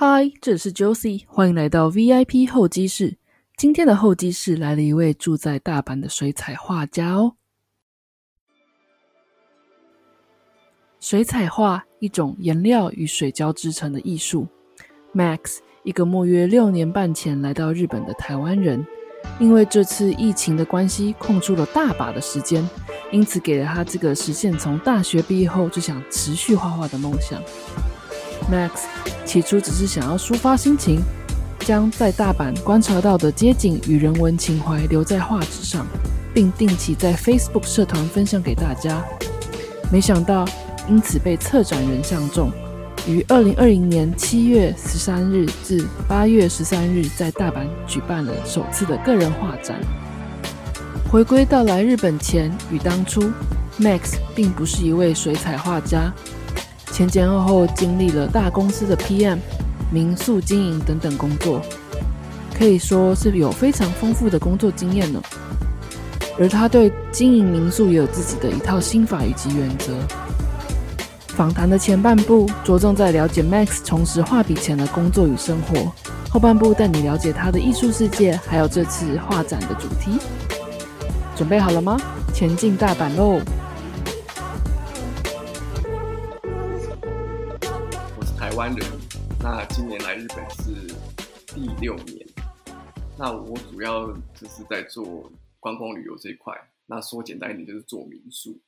[0.00, 3.18] 嗨，这里是 Josie，欢迎来到 VIP 候机室。
[3.56, 7.34] 今天的候机室来了一位住在大阪的水彩画家哦。
[11.00, 14.46] 水彩画，一种颜料与水胶制成的艺术。
[15.12, 18.86] Max，一个莫约六年半前来到日本的台湾人，
[19.40, 22.64] 因为这次疫情的关系，空出了大把的时间，
[23.10, 27.42] 因此给了他这个实现从大学毕业后就想持续画画的梦想。
[28.50, 28.70] Max
[29.24, 31.00] 起初只是想要抒发心情，
[31.60, 35.86] 将在大阪观察到的街景与人文情怀留在画纸上，
[36.32, 39.04] 并定期在 Facebook 社团分享给大家。
[39.90, 40.46] 没想到
[40.88, 42.50] 因此被策展人相中，
[43.06, 49.78] 于二零二零年七月十三日至八月十三日在大阪举办了首次的个人画展。
[51.10, 53.30] 回归到来日本前与当初
[53.78, 56.12] ，Max 并不是一位水彩画家。
[56.98, 59.38] 前前后后经历了大公司的 PM、
[59.88, 61.62] 民宿经营等等工作，
[62.58, 65.22] 可以说是有非常丰富的工作经验呢。
[66.40, 69.94] 而他对经营民宿也有自己的一套心法以及原则。
[71.28, 75.92] 访谈的前半部着重在了解 Max 重拾画笔前的工作与生活，
[76.28, 80.18] 后半部带你了解他的艺术世界，还有这次画展的主题。
[81.36, 81.96] 准备好了吗？
[82.34, 83.40] 前进大阪喽！
[88.58, 88.84] 湾人，
[89.40, 90.92] 那今年来日本是
[91.54, 92.26] 第六年。
[93.16, 96.52] 那我主要就是在做观光旅游这一块。
[96.86, 98.58] 那说简单一点，就是做民宿。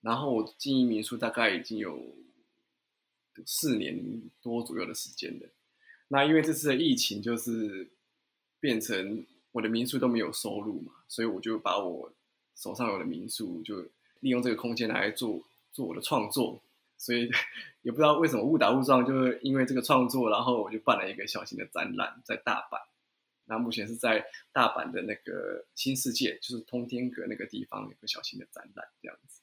[0.00, 2.16] 然后我经营民宿大概已经有
[3.44, 5.50] 四年多左右的时间了。
[6.08, 7.90] 那因为这次的疫情，就是
[8.58, 12.10] 变成我的民宿都没有收入嘛，所以我就把我
[12.56, 13.82] 手上有的民宿，就
[14.20, 15.42] 利用这个空间来做
[15.74, 16.62] 做我的创作。
[17.04, 17.28] 所以
[17.82, 22.78] 也不知道为什么误打误撞，就是因为这个创作，然后我就办了一个小型的展览在大阪。
[23.44, 24.24] 那目前是在
[24.54, 29.42] 大阪的那个新世界，就是通天阁那个地方有个小型的展览这样子。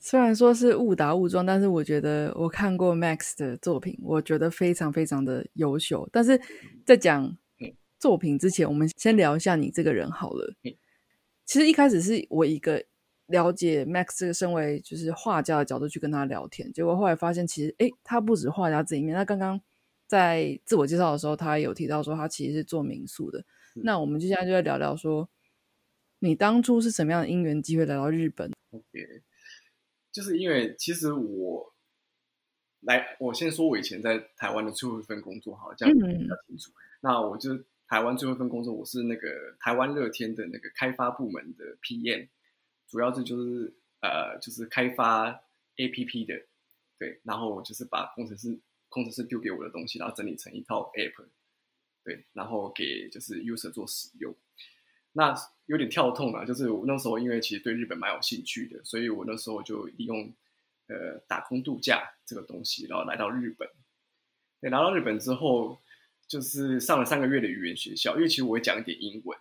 [0.00, 6.08] 虽然说是误打误撞，但是我觉得我看过 Max 的作品，我觉得非常非常的优秀。
[6.12, 6.40] 但是
[6.84, 7.36] 在讲
[8.00, 10.52] 作品之前，我们先聊一下你这个人好了。
[11.44, 12.84] 其实一开始是我一个。
[13.26, 19.16] 了解 Max 这个身为就是画家的角度去跟他聊天，结果后来发现其实哎，他不止画家这一面。
[19.16, 19.60] 他刚刚
[20.06, 23.44] 在自我介绍的时候，他有提到说他其实是做民宿的。
[23.74, 25.28] 那我们就现在就在聊聊说，
[26.20, 29.22] 你当初是什么样的因缘机会来到日本？OK，
[30.12, 31.74] 就是因为其实我
[32.82, 36.70] 来，我先说我以前在台湾的最后一份工作，好，这样比较清楚。
[37.00, 39.28] 那我就台湾最后一份工作，我是那个
[39.58, 42.28] 台湾乐天的那个开发部门的 PM。
[42.88, 45.28] 主要是就是呃，就是开发
[45.76, 46.34] A P P 的，
[46.98, 48.58] 对，然后就是把工程师
[48.88, 51.26] 工程师丢给我的东西，然后整理成一套 App，
[52.04, 54.34] 对，然后给就是 user 做使用。
[55.12, 60.32] 那有点跳痛啊，就是我那时候因为其实对日本蛮有兴趣的，所以我那时候就利用
[60.88, 63.68] 呃打工度假这个东西，然后来到日本。
[64.60, 65.80] 对，来到日本之后，
[66.28, 69.38] 就是上了三个月的语言学校，因为其实我会讲一点英文。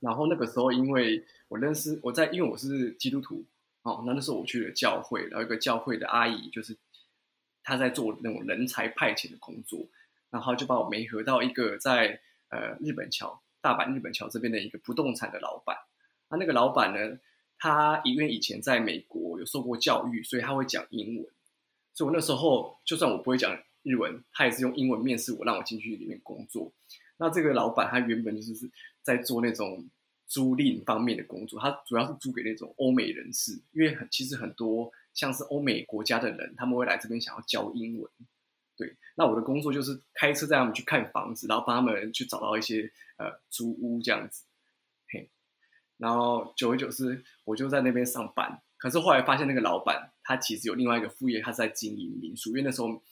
[0.00, 3.44] 然后那个时候，因为我认识我在，因为我是基督徒
[3.82, 6.76] 哦，那那时候我去了教会，然后一个教会的阿姨就是
[7.62, 9.88] 她在做那种人才派遣的工作，
[10.30, 12.20] 然后就把我媒合到一个在
[12.50, 15.76] 呃日本桥大阪日本桥这边的一个不动产的老板。
[16.30, 17.18] 那那个老板呢，
[17.58, 21.26] 他因为以前在美国有受过教育，所以他会讲英文。
[21.92, 26.72] 所以我那时候就算我不会讲日文，他也是用英文面试我，让我进去里面工作。
[27.20, 28.70] 那这个老板他原本就是
[29.02, 29.88] 在做那种
[30.26, 38.10] 租赁方面的工作，他主要是租给那种欧美人士，因为很其实很多像是欧美国家的人，他们会来这边想要教英文。
[38.76, 44.44] 对，那我的工作就是开车带他们去看房子，然后帮他们去找到一些呃租屋这样子。
[45.12, 45.28] 嘿，
[45.96, 48.62] 然后久而久之，我就在那边上班。
[48.76, 53.02] 可是后来发现那个老板他其实有另外一个副业，他在经营民宿，因为那时候。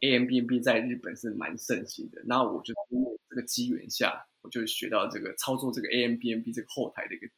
[0.00, 7.28] A M B N B 在日本是蛮盛行的，然后我就因为这个机缘下，我就学到这个操作这个 A M B N B 这个后台的一个，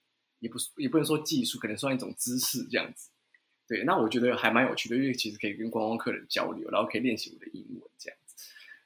[0.41, 3.09] 也不是也不能说技术，可能算一种知识这样子。
[3.67, 8.35] 对，那我觉得还蛮有趣的，因为其实可以跟观光客人交流，然后可以练习我的英文这样子。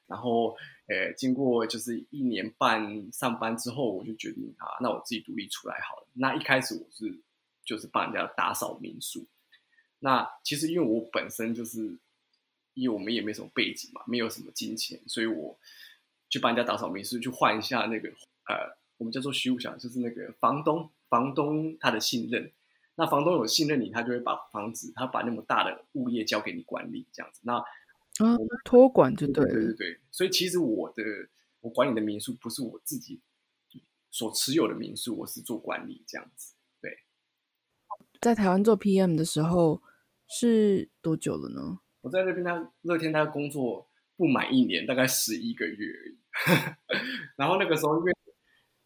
[0.07, 0.55] 然后，
[0.87, 6.07] 呃，经过就是一年半上班之后，我就决定啊，那我自己独立出来好了。
[6.13, 7.19] 那一开始我是
[7.65, 9.27] 就是帮人家打扫民宿。
[9.99, 11.99] 那其实因为我本身就是。
[12.75, 15.57] 因为我们也没什么背景嘛，没有什么金钱，所以我
[16.29, 18.09] 去帮人家打扫民宿，去换一下那个
[18.47, 22.51] 呃，我们叫做虚无想，就是那个房东，房东他的信任。
[22.97, 27.41] 那房东有信任你，他就会把房子，他把那么大的物业交给你管理，这样子。
[27.43, 29.99] 那啊，托管就对，对对对。
[30.11, 31.03] 所以其实我的
[31.59, 33.21] 我管理的民宿不是我自己
[34.11, 36.53] 所持有的民宿，我是做管理这样子。
[36.81, 36.99] 对，
[38.21, 39.81] 在台湾做 PM 的时候
[40.27, 41.79] 是多久了呢？
[42.05, 46.17] 我在那边，他乐天他工作不满一年，大概十一个月而已。
[47.35, 48.13] 然后那个时候，因为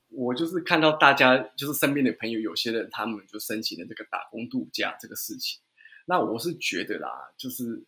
[0.08, 5.60] 我就是看到大家，就是身边的朋友，有些人他们就申请了这个打工度假这个事情。
[6.06, 7.84] 那我是觉得啦，就是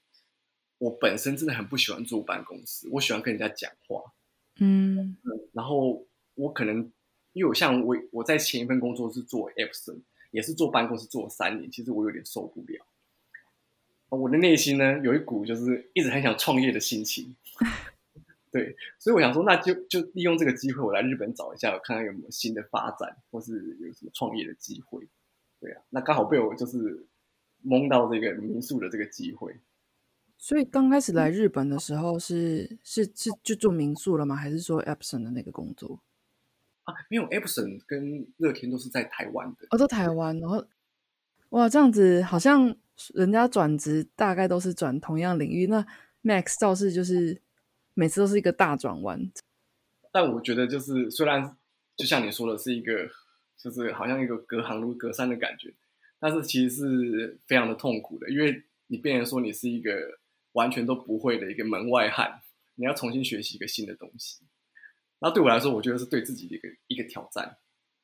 [0.80, 4.04] 我本身真的很不喜欢坐办公室，我喜欢跟人家讲话。
[4.60, 5.16] 嗯，
[5.54, 6.06] 然后
[6.36, 6.92] 我可能
[7.32, 10.02] 因为我像我我在前一份工作是做 Epson，
[10.32, 12.86] 也是坐办公室坐了三年，其实我有点受不了。
[14.18, 17.36] 我的内心呢，有一股就是一直很想创业的心情。
[18.52, 25.08] 对，所以我想说，那就就利用这个机会，我来日本找一下，看看有没有新的发展，或是有什么创业的机会。
[25.62, 27.08] 对啊，那刚好被我就是
[27.62, 29.56] 蒙到这个民宿的这个机会。
[30.38, 34.36] 所以刚开始来日本的时候，是是是就做民宿了吗？
[34.36, 36.02] 还是说 Epson 的那个工作？
[36.84, 39.68] 啊，没有，Epson 跟乐天都是在台湾的。
[39.70, 40.66] 哦，在台湾，然后
[41.50, 42.76] 哇，这样子好像
[43.14, 45.68] 人家转职大概都是转同样领域。
[45.68, 45.86] 那
[46.24, 47.42] Max 倒是就是。
[47.94, 49.30] 每次都是一个大转弯，
[50.14, 51.58] 但我觉得就是虽然
[51.98, 53.10] 就像你说的是一个，
[53.58, 55.74] 就是好像一个隔行如隔山的感觉，
[56.18, 60.18] 但是其实是非常的痛苦的，因为你变成说你是一个
[60.54, 62.42] 完全都不会的一个门外汉，
[62.76, 64.40] 你要重新学习一个新的东西。
[65.20, 67.58] 那对我来说，我觉得是对自己的一个一个挑战，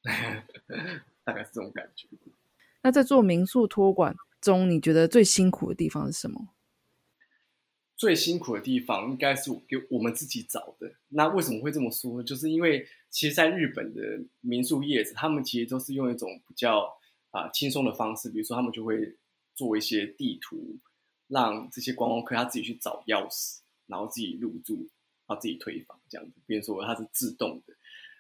[1.24, 2.10] 大概是这种感觉。
[2.84, 6.50] 那在做民宿托管中，你觉得最辛苦的地方是什么？
[7.96, 10.94] 最辛苦的地方应该是给我们自己找的。
[11.10, 12.22] 那为什么会这么说？
[12.22, 14.02] 就是因为其实，在日本的
[14.42, 16.94] 民宿业者，他们其实都是用一种比较
[17.32, 19.16] 啊轻松的方式，比如说他们就会
[19.56, 20.78] 做一些地图，
[21.28, 24.76] 让这些观光客他自己去找钥匙，然后自己入住，
[25.26, 26.34] 然后自己退房这样子。
[26.46, 27.74] 比如说它是自动的。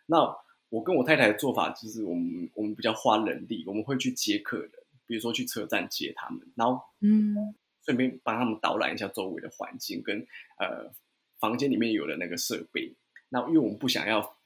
[0.08, 0.36] 那
[0.70, 4.72] 我跟我太太的做法就是，我们我们比较花人力，我们会去接客人，
[5.08, 7.56] 比如说去车站接他们，然后嗯。
[7.86, 10.20] 顺便帮他们导览一下周围的环境，跟
[10.60, 10.94] 呃
[11.40, 12.94] 房间里面有的那个设备。
[13.30, 14.38] 那因为我们不想要，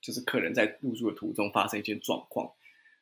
[0.00, 2.52] 就是客人在入住的途中发生一些状况。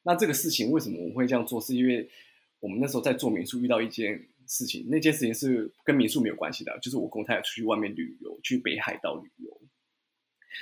[0.02, 1.58] 那这个事情为什么我们会这样做？
[1.58, 2.10] 是因为
[2.58, 9.62] 我们那时候在做民宿遇到一件事情，那件事情是跟民宿没有关系的，就是我跟我太太出去外面旅游，去北海道旅游。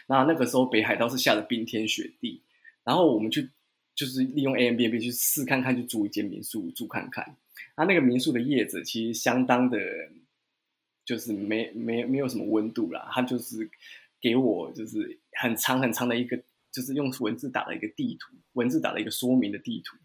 [0.06, 2.44] 那那个时候北海道是下着冰天雪地，
[2.84, 3.50] 然后我们去
[3.98, 7.34] 就是利用 A M B N B 去试看看，去租一间民宿住看看。
[7.74, 9.76] 他那个民宿的叶子其实相当的，
[11.04, 13.10] 就是没没没有什么温度啦。
[13.10, 13.68] 他就是
[14.20, 16.40] 给我就是很长很长的一个，
[16.70, 19.96] 就是用文字打了一个地图，文字打了一个说明的地图。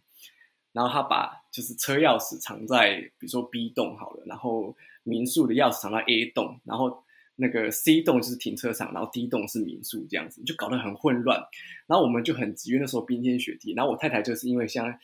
[0.71, 7.03] 然后他把就是车钥匙藏在比如说 B 栋好了，然后民宿的钥匙藏在 A 栋，然后
[7.35, 11.39] 那个 C 栋就是停车场，然后 D 栋是民宿这样子，就搞得很混乱。
[11.87, 13.73] 然后我们就很急，因为那时候冰天雪地。
[13.73, 14.97] 然后我太太就是因为像。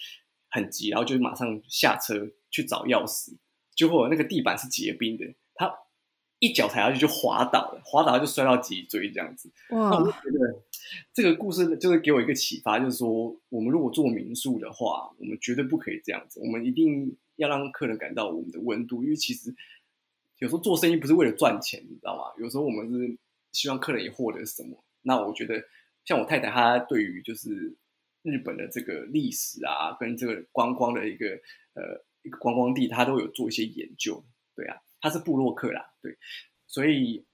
[0.51, 3.37] 很急，然后就马上下车去找钥匙，
[3.75, 5.23] 结果那个地板是结冰的，
[5.53, 5.71] 她
[6.39, 9.51] 一脚踩下去就滑倒了，滑倒就摔到脊椎这样子。
[9.69, 9.91] 哇！
[9.99, 10.63] 我觉得
[11.13, 19.53] 这个故事就是给我一个启发，就是说我们如果做民宿的话，我们绝对不可以这样子，我们一定要让客人感到我们的温度，因为其实
[20.39, 22.33] 有时候做生意不是为了赚钱，你知道吗？
[22.41, 23.17] 有时候我们是
[23.51, 24.83] 希望客人也获得什么。
[25.03, 25.63] 那我觉得
[26.03, 27.77] 像我太太，她对于就是。
[28.21, 31.25] 日本的这个历史啊，跟这个观光的一个
[31.73, 34.21] 呃一个观光地，他都有做一些研究，
[34.53, 36.17] 对啊，他是布洛克啦，对，
[36.67, 37.25] 所以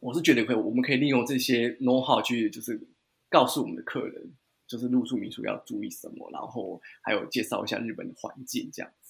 [0.00, 2.88] 我是觉得可以，我们可以利用这些 know how 去，就是
[3.30, 4.34] 告诉我们的客人，
[4.66, 9.05] 就是入住民宿要注意什么，然后还有介绍一下日本的环境这样子。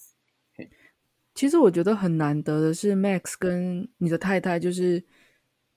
[1.37, 5.05] 其实我觉得很难得的是，Max 跟你的太太就是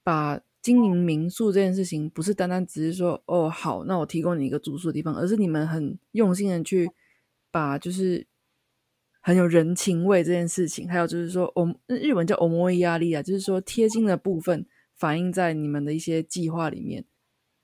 [0.02, 0.40] 把。
[0.62, 6.86] 经营民宿这件事情，不是单单只是说哦好，那我提供你一个住宿的地方，而是你们很用心的去
[7.50, 8.26] 把就是
[9.22, 14.66] 很有人情味这件事情，还有就是说，我日文叫 “omoi 压力”啊，就是说贴心的部分
[14.98, 17.06] 反映在你们的一些计划里面。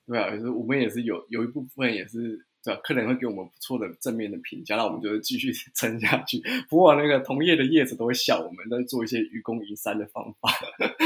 [0.07, 2.81] 对啊，我们也是有有一部分也是对吧？
[2.83, 6.43] 客人会给我们不错的正面的评价，那我们就继续撑下去。
[6.69, 10.51] 不过那个同业的业子都会笑我们在做一些愚公移山的方法，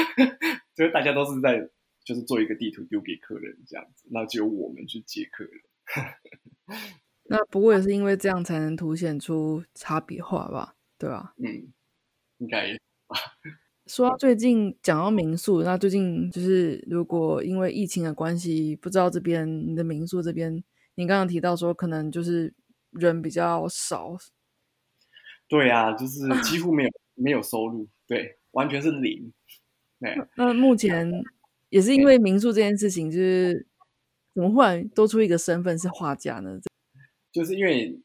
[0.75, 1.71] 就是大家都是在。
[2.03, 5.53] 就是做一个地图丢给客人这样子，那只有我们去接客人。
[7.29, 11.35] 那不过也是因为这样才能凸显出差别化吧，对吧？
[11.37, 11.71] 嗯，
[12.39, 12.73] 应该
[13.07, 13.17] 吧。
[13.87, 20.65] 说到最近讲到民宿，那最近就是如果因为疫情的关系，不知道这边你的民宿这边，
[21.01, 22.53] 你刚刚提到说可能就是
[22.91, 24.15] 人比较少。
[25.49, 29.33] 对啊，就是几乎没有 没有收入，对，完全是零。
[30.37, 31.11] 那目前
[31.71, 33.67] 也是因为民宿这件事情，就是
[34.35, 36.61] 怎么忽然多出一个身份是画家呢？
[37.33, 38.01] 就是因为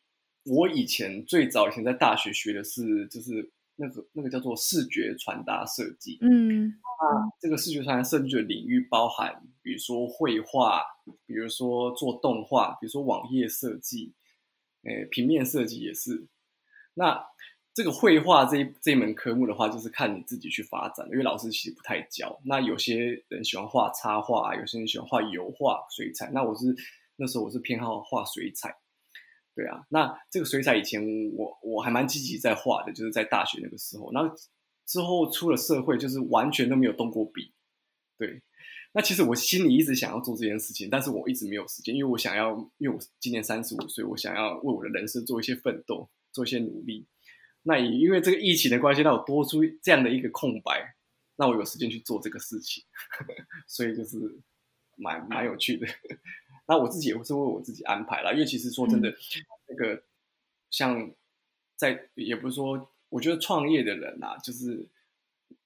[0.46, 6.18] 我以前最早以前在大学学的是，就是那个那个叫做视觉传达设计。
[6.22, 10.82] 嗯，那这个视觉传达设计的领域包含，比如说绘画，
[11.26, 14.14] 比如说做动画，比如说网页设计，
[14.84, 16.28] 诶，平面设计也是。
[16.94, 17.26] 那
[17.74, 22.40] 这个绘画这一这一门科目的话，就是看你自己去发展，因为老师其实不太教。
[22.46, 26.30] 那有些人喜欢画插画，有些人喜欢画油画、水彩。
[26.32, 26.74] 那我是
[27.18, 28.74] 那时候我是偏好画水彩，
[29.54, 29.86] 对啊。
[29.90, 34.10] 那这个水彩以前我我还蛮积极在画的，就是在大学那个时候。
[34.14, 34.22] 那
[34.86, 37.52] 之后出了社会，就是完全都没有动过笔。
[38.18, 38.42] 对，
[38.96, 46.10] 那其实我心里一直想要做这件事情，但是我一直没有时间，因为我想要，因为我今年三十五岁，我想要为我的人生做一些奋斗。
[46.36, 47.08] 做一些努力，
[47.62, 50.94] 那也因为这个疫情的关系，让我多出这样的一个空白，
[51.38, 52.84] 让我有时间去做这个事情，
[53.70, 54.18] 所以就是
[54.98, 55.88] 蛮蛮有趣的。
[56.68, 59.16] 那我自己也是为我自己安排了，因为其实说真的，
[59.70, 60.04] 那个
[60.70, 61.10] 像
[61.78, 64.86] 在也不是说，我觉得创业的人啊，就是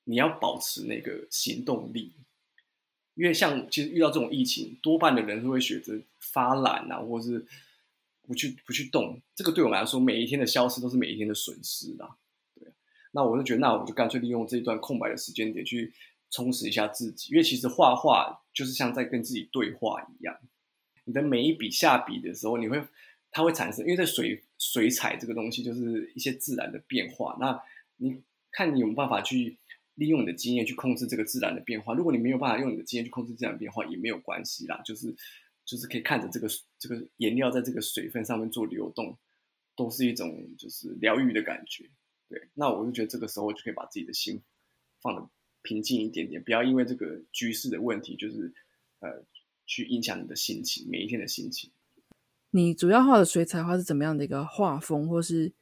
[0.03, 2.13] 你要保持那个行动力，
[3.19, 7.45] 因为像其实遇到这种疫情，多半的人都会选择发懒啊，或是。
[8.29, 12.15] 不去不去动，这个对我们来说，每一天的消失都是每一天的损失啦。
[12.53, 12.71] 对，
[13.11, 15.91] 那我就觉得，那我就干脆利用这一段空白的时间点去
[16.29, 20.37] 充实一下自己，因为其实画画就是像在跟自己对话一样。
[21.05, 22.79] 你的每一笔下笔的时候，你会
[23.31, 27.35] 它会产生，因为在水水彩这个东西就是一些自然的变化。
[27.39, 27.59] 那
[27.97, 28.21] 你
[28.51, 29.57] 看你有没有办法去
[29.99, 31.93] 利用你的经验去控制这个自然的变化？
[31.93, 35.15] 如果你没有办法用你的经验去控制自然变化，也没有关系啦，就是。
[35.65, 36.47] 就是可以看着这个
[36.79, 39.15] 这个颜料在这个水分上面做流动，
[39.75, 41.87] 都是一种就是疗愈的感觉。
[42.27, 44.41] 对，那我就觉得这个时候就可以把自己的心
[44.99, 45.29] 放的
[45.61, 48.51] 平静一点点，不要因为这个局势的问题，就是
[49.01, 49.23] 呃
[49.67, 51.69] 去影响你的心情，每一天的心情。
[52.49, 55.53] 你主要画的水彩画是怎么样的一个画风，或是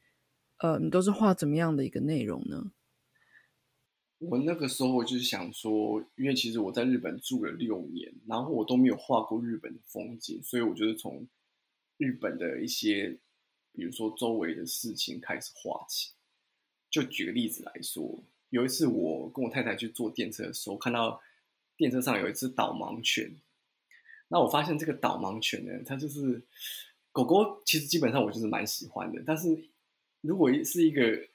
[0.60, 2.72] 呃你都是画怎么样的一个内容呢？
[4.18, 11.26] 我那个时候我就是想说，因为其实我在日本住了六年，然后我都没有画过日本的风景，所以我就是从
[11.98, 13.16] 日本的一些，
[13.72, 16.10] 比如说周围的事情开始画起。
[16.90, 21.20] 就举个例子来说，有一次我跟我太太去坐电车的时候，看到
[21.76, 23.36] 电车上有一只导盲犬。
[24.28, 26.42] 那我发现这个导盲犬呢，它就是
[27.12, 29.22] 狗狗，其实基本上我就是蛮喜欢的。
[29.24, 29.68] 但是
[30.22, 31.28] 如果是一个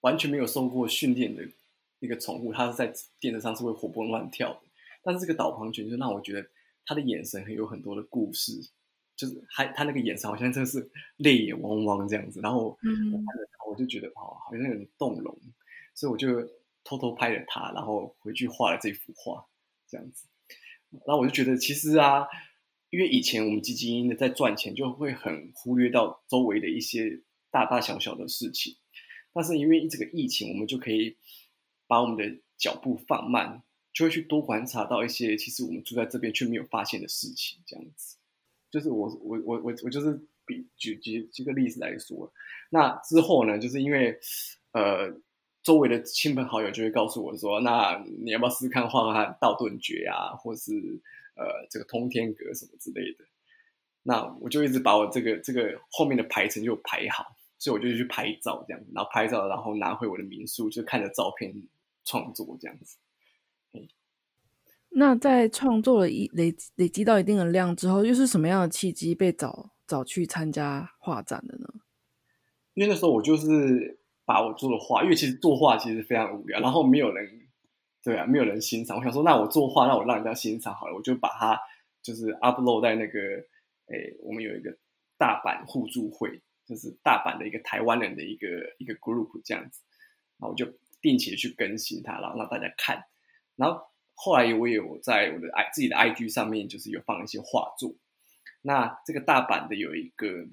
[0.00, 1.46] 完全没有受过训练的，
[2.00, 4.60] 一个宠物，它是在电车上是会活蹦乱跳的，
[5.02, 6.48] 但是这个导盲犬就让我觉得
[6.86, 8.52] 它的眼神很有很多的故事，
[9.16, 15.36] 就是还它那个眼神好像真的是泪眼汪汪这样子，然后我看着它，我就觉得哦，好像有点动容，
[15.94, 16.28] 所以我就
[16.84, 19.44] 偷偷拍了它，然后回去画了这幅画
[19.88, 20.28] 这样子，
[21.04, 22.28] 然后我就觉得其实啊，
[22.90, 28.76] 因为以前我们基金的在赚钱，就会很忽略到周围的一些大大小小的事情，
[29.32, 31.16] 但是因为这个疫情，我们就可以。
[31.88, 33.60] 把我们的脚步放慢，
[33.92, 37.58] 就会去多观察到一些其实我们住在这边却没有发现的事情。
[37.66, 38.16] 这样子，
[38.70, 42.32] 就是我我我我我就是比举举举个例子来说，
[42.70, 44.16] 那之后呢，就是因为
[44.72, 45.12] 呃
[45.62, 50.72] 周围的亲朋好友就会告诉我说，那你要不要试试看画画道顿诀啊，或是
[51.34, 53.24] 呃这个通天阁什么之类的。
[54.02, 61.52] 那我就一直把我这个这个后面的排程就排好，所以我就去拍照这样，然后拍照，然后拿回我的民宿，就看着照片。
[62.08, 62.96] 创作这样子，
[64.88, 71.68] 那在创作了一累累积到一定的量之后，又是什么样的契机被找找去参加画展的呢？
[72.72, 77.28] 因为那时候我就是把我做的画，因为其实作画其实非常无聊，然后没有人
[78.02, 78.96] 对啊，没有人欣赏。
[78.96, 81.60] 我想说，那我作画，那我让人家欣赏好了，我就把它
[82.00, 83.18] 就是 upload 在那个
[83.92, 84.74] 诶，我们有一个
[85.18, 88.46] 大阪互助会，就是大阪的一个台湾人的一个
[88.78, 89.82] 一个 group 这样子，
[90.38, 90.66] 然后我就。
[91.00, 93.04] 定期的去更新它，然后让大家看。
[93.56, 93.82] 然后
[94.14, 97.94] 后来我也有在我的 i 自己的 IG 上面，就是有放一些画作。
[98.62, 100.46] 那这个大阪的有一个，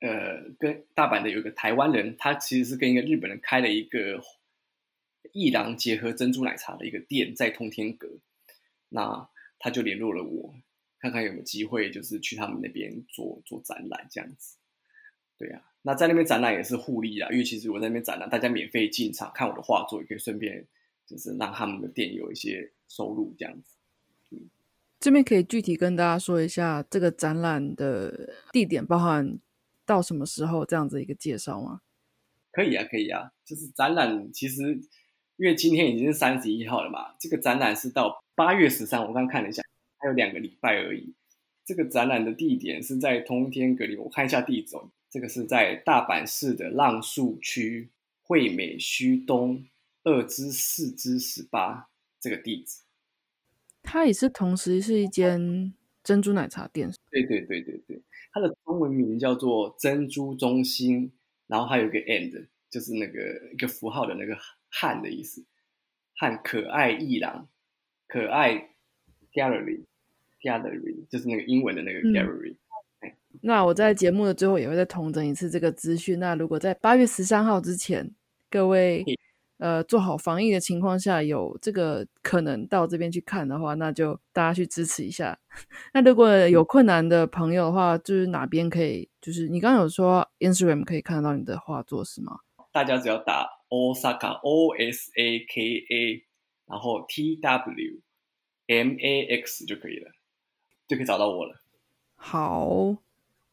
[0.00, 4.22] 呃，跟大阪的有一个台湾人，他其实是跟一个日本人开了一个
[5.32, 8.08] 一郎结合珍珠奶茶的一个店，在通天阁。
[8.88, 9.28] 那
[9.58, 10.54] 他就联络了我，
[11.00, 14.56] 看看有没有机会，就是去他们那边做做展览这样子。
[15.40, 15.62] 对呀。
[15.80, 20.66] 那在那边展览也是互利啊，因为其实我在那边展览，大家免费进场看我的画作，也可以顺便
[21.06, 23.78] 就是让他们的店有一些收入这样子。
[24.30, 24.50] 嗯，
[25.00, 29.38] 这边可以具体跟大家说一下这个展览的地点，包含
[29.86, 31.80] 到什么时候这样子一个介绍吗？
[32.52, 34.78] 可以啊，可以啊，就是展览其实
[35.36, 39.62] 因为今天已经是三十一号了嘛，这个展览是到八月十三，我刚看了一下，
[39.96, 41.14] 还有两个礼拜而已。
[41.64, 47.90] 这个展览的地点是在通天阁里，我看一下地址哦，这个是在大阪市的浪速区
[48.22, 49.66] 惠美须东
[50.04, 51.90] 二之四之十八
[52.20, 52.82] 这个地址。
[53.82, 55.74] 它也是同时是一间
[56.04, 56.90] 珍珠奶茶店。
[57.10, 58.00] 对对对对对，
[58.32, 61.12] 它的中文名叫做珍珠中心，
[61.46, 64.38] 然后还有一个 and，就是那个一个符号的那个。
[64.72, 65.44] 汉的意思，
[66.14, 67.48] 汉可爱一郎，
[68.06, 68.70] 可爱
[69.32, 72.54] gallery，gallery 就是那个英文的那个 gallery。
[73.42, 76.18] 那我在节目的最后也会再统整一次这个资讯。
[76.18, 78.10] 那如果在八月十三号之前，
[78.50, 79.04] 各位
[79.58, 85.38] 呃做好防疫的情况下，有这个可能到这边去看的话，那就大家去支持一下。
[85.94, 89.08] 那如果有困难的朋友的话，就是哪边可以？
[89.20, 92.40] 就是你刚刚有说 Instagram 可以看得到你的画作是吗？
[92.72, 93.46] 大家只要打。
[93.70, 96.26] Osaka O S A K A，
[96.66, 98.00] 然后 T W
[98.66, 100.10] M A X 就可以了，
[100.88, 101.54] 就可以找到我了。
[102.16, 102.96] 好，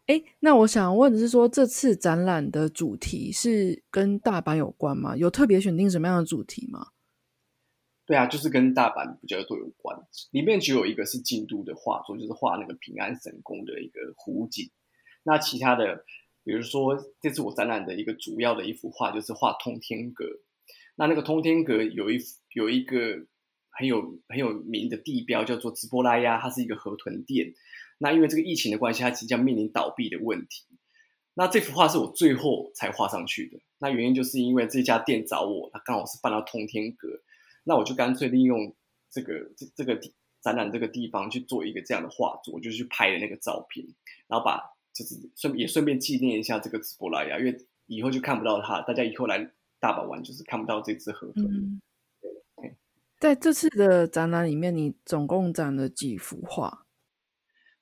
[0.08, 5.16] 哎，那我想问的是，说这次展览的主题是跟大阪有关吗？
[5.16, 6.88] 有特别选定什么样的主题吗？
[8.06, 9.98] 对啊，就是跟大阪比较多有关。
[10.32, 14.72] 里面只有一个是京都的画作，就是画那个平安神宫的一个湖景。
[15.24, 16.04] 那其他的。
[16.44, 20.24] 比如说，这次我展览的一个主要的一幅画就是画通天阁。
[20.96, 22.20] 那那个通天阁有一
[22.54, 23.28] 有一个
[23.70, 27.54] 很有很有名的地标叫做直波拉亚，它是一个河豚店。
[27.98, 30.66] 那因为这个疫情的关系，它即将面临倒闭的问题。
[31.34, 33.60] 那这幅画是我最后才画上去的。
[33.78, 37.08] 那原因就是因为这家店找我，它刚好是搬到通天阁，
[37.64, 38.76] 那我就干脆利用
[39.12, 40.00] 这个这这个
[40.42, 43.86] 展览这个地方去做一个这样的画作，我就去拍了那个照片，
[44.28, 44.62] 然后把。
[44.94, 49.38] 就是顺也顺便纪念一下这个直播拉雅，因为以后就看不到它，大家以后来
[49.80, 51.80] 大阪玩就是看不到这只河豚。
[53.20, 56.87] 在这次的展览里面，你总共展了几幅画？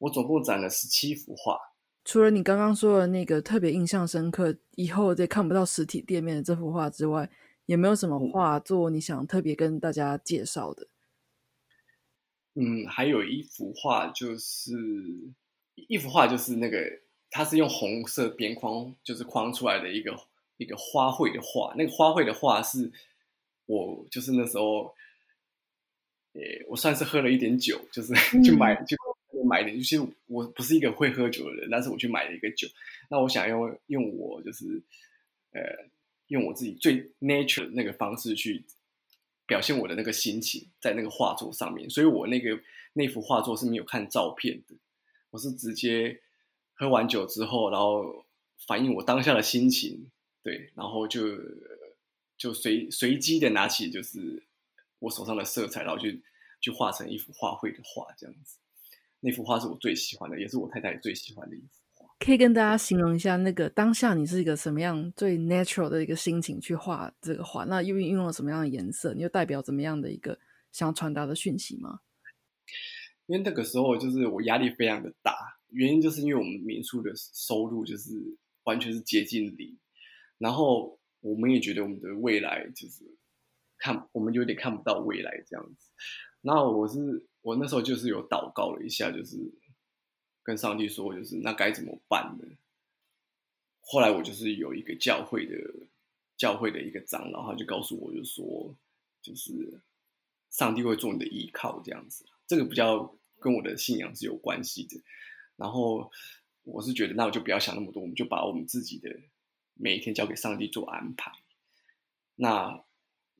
[0.06, 1.58] 我总共展了十七幅画。
[2.04, 7.30] 除了你刚刚说的那个特别印象深刻，以后再看不到实体店面的这幅画之外，
[7.65, 10.88] 有没有什么画作你想特别跟大家介绍的？
[12.54, 14.74] 嗯，还有一幅画，就是
[15.76, 16.80] 一幅画，就是那个。
[17.32, 20.15] 它是用红色边框，就是框出来的一个
[20.56, 21.74] 一个花卉的画。
[21.76, 22.89] 那个花卉的画是，
[23.65, 24.96] 我就是那时候，
[26.32, 28.96] 诶，我算是喝了一点酒，就是 去买就
[29.45, 29.71] 买的。
[29.71, 32.67] 就是我不是一个会喝酒的人，但是我去买了一个酒。
[33.10, 34.84] 那我想用用我就是
[35.51, 35.62] 呃，
[36.27, 38.65] 用我自己最 nature 那个方式去
[39.45, 41.89] 表现我的那个心情，在那个画作上面。
[41.89, 42.60] 所以我那个
[42.93, 44.75] 那幅画作是没有看照片的，
[45.29, 46.21] 我是直接。
[46.77, 48.25] 喝完酒之后，然后
[48.67, 50.12] 反映我当下的心情，
[50.43, 51.25] 对，然后就
[52.38, 54.43] 就随随机的拿起就是
[54.99, 56.21] 我手上的色彩，然后去
[56.60, 58.58] 去画成一幅画绘的画，这样子。
[59.26, 62.16] 那幅画是我最喜欢的，也是我太太最喜欢的一幅画。
[62.20, 67.66] 可以跟大家形容一下，那个当下你是一个什么样最 natural 的一个心情去画这个画？
[67.66, 69.16] 那又运用了什么样的颜色？
[69.16, 70.38] 你又代表怎么样的一个
[70.72, 72.02] 想传达的讯息吗？
[73.26, 75.34] 因为那个时候就是我压力非常的大。
[75.70, 78.12] 原因就是因为我们民宿的收入就是
[78.66, 79.76] 完全是接近零，
[80.38, 83.04] 然后我们也觉得我们的未来就是
[83.80, 85.90] 看我们有点看不到未来这样子。
[86.42, 89.38] 那我是我那时候就是有祷告了一下，就是
[90.41, 92.58] 跟上帝说，就是那该怎么办呢？
[93.81, 95.55] 后来我就是有一个教会的
[96.38, 98.75] 教会的一个长老，他就告诉我，就说
[99.21, 99.79] 就是
[100.49, 102.25] 上帝会做你的依靠这样子。
[102.47, 104.99] 这个比较跟我的信仰是有关系的。
[105.55, 106.12] 然后
[106.63, 109.15] 我是觉得，那我就不要想那么多，我们就把我们自己的
[109.75, 111.31] 每一天交给上帝做安排。
[112.34, 112.84] 那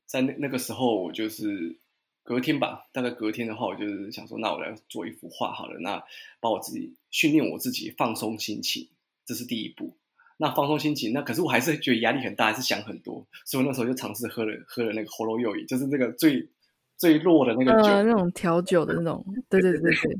[0.06, 1.80] 在那那个时候，我就是
[2.26, 5.80] 隔天吧，大概隔天的话，我就是想说，那我来做一幅画好了。
[5.80, 6.04] 那
[6.42, 8.90] 把我自己训练我自己放松心情，
[9.26, 9.96] 这是第一步。
[10.38, 16.50] 那放松心情，那可是我还是觉得压力很大，还是想很多，所以我那时候就尝试喝了喝了那个喉咙柚饮，就是那个最
[16.98, 19.24] 最弱的那个酒，那种调酒的那种。
[19.48, 20.20] 对对对对。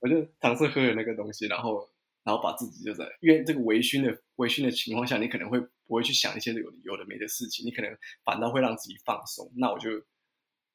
[0.00, 1.86] 我就尝试喝了那个东西，然后，
[2.22, 7.90] 然后把自己就在，因为这个微醺的微醺的情况下，你可能会不会去想一些有有的没的事情，你可能
[8.24, 9.52] 反倒会让自己放松。
[9.56, 9.90] 那我就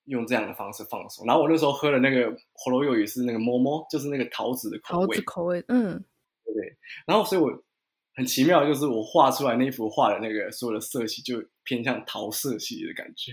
[0.09, 1.25] 用这样的方式放松。
[1.25, 5.07] 然后我那时候喝的那个喉咙柚也是那个摸摸，就是那个桃子的口味。
[5.07, 6.03] 桃子口味，嗯，
[6.43, 6.77] 对对？
[7.07, 7.49] 然后，所以我
[8.15, 13.31] 很奇妙，就是我画出来那幅画的那个所有的色系，就偏向桃色系的感觉，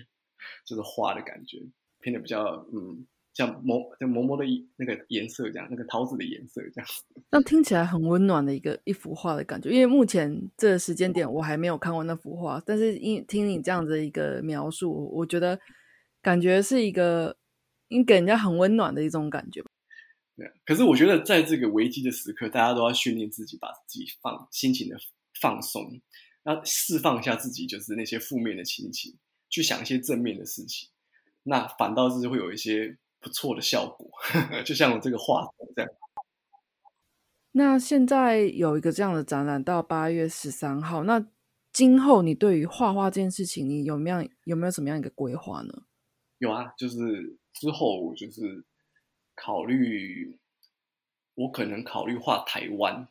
[0.64, 1.58] 就是花的感觉，
[2.00, 3.06] 偏的比较嗯。
[3.36, 4.44] 像某像摸摸的
[4.78, 6.88] 那个颜色这样，那个桃子的颜色这样。
[7.30, 9.68] 那听起来很温暖的一个一幅画的感觉。
[9.68, 15.60] 因为目前这个时间点我还没有看过那幅画，但是因听你这样的一个描述，我觉得
[16.26, 17.36] 感觉是一个，
[17.86, 19.62] 你给人家很温暖的一种感觉。
[20.36, 24.96] 对，可是我觉得在这个危机的时刻，大家都要训练自己，把自己放心情的
[25.40, 26.00] 放松，
[26.42, 29.14] 那释放一下自己，就是那些负面的心情，
[29.48, 30.88] 去想一些正面的事情，
[31.44, 34.10] 那反倒是会有一些不错的效果。
[34.66, 35.90] 就像我这个画这样。
[37.52, 41.04] 那现在有一个这样的展览，到八月十三号。
[41.04, 41.24] 那
[41.72, 45.84] 今后你对于画画这件事情，你有没有有没有什么样一个规划呢？
[46.38, 48.64] 有啊，就是之后就是。
[49.38, 50.34] 考虑，
[51.34, 53.06] 我可能考虑画台湾。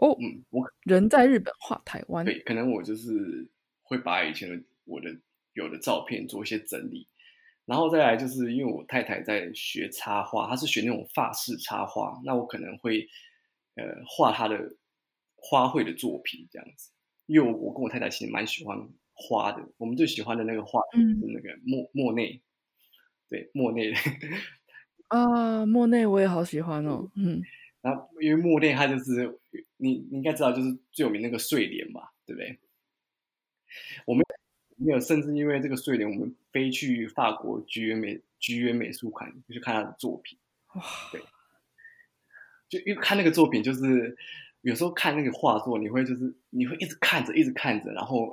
[0.00, 2.24] 哦，嗯，我人在日本画台湾。
[2.24, 3.46] 对，可能我就是
[3.82, 5.14] 会把以前的我的
[5.52, 7.06] 有的照片做一些整理，
[7.66, 13.06] 然后再来就是因为我太太在学插画，她是学那种法式插画，那我可能会
[13.74, 14.74] 呃画她的
[15.36, 16.90] 花卉的作品这样子。
[17.26, 22.42] 因为我我跟我太太其实蛮喜欢花的，我们最喜欢的那个画是那个莫莫内，
[23.28, 23.94] 对莫内。
[25.08, 27.42] 啊，莫内我也好喜欢哦，嗯，
[27.80, 29.38] 然后因为莫内他就是
[29.76, 32.58] 你你应该知道，就是最有名那个睡莲吧，对不对？
[34.06, 34.24] 我们
[34.76, 40.38] 没有，甚至因为这个睡莲，我们飞去法国剧院美剧院美术馆去看他的作品，
[40.74, 41.20] 哇，对，
[42.68, 44.16] 就因为看那个作品，就是
[44.62, 48.32] 有时候看那个画作，你会就是你会一直看着，一直看着，然后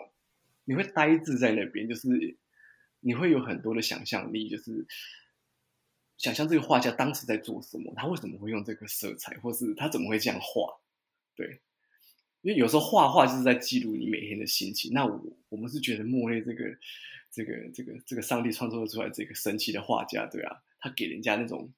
[0.72, 2.08] 你会呆滞在那边，就是
[3.02, 4.88] 你会有很多的想象力，就是。
[6.18, 10.72] 想象这个画家当时在做什么，他为什么会用这个色彩，或是他怎么会这样画？
[11.36, 11.60] 对，
[12.42, 14.94] 因为有时候画画就是在记录你每天的心情。
[14.94, 16.78] 那我我们是觉得莫内这个
[17.32, 21.74] 这个这个这个上帝创作出来这个神奇的画家，对啊，他给人家那种